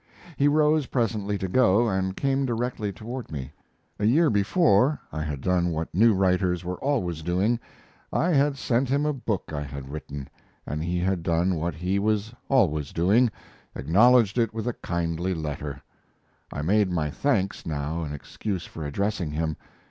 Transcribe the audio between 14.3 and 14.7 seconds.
it with